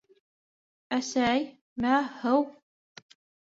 —Әсәй, 0.97 1.45
мә, 1.87 1.95
һыу! 2.25 2.45